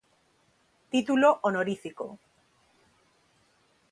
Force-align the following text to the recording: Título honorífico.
Título 0.93 1.29
honorífico. 1.43 2.05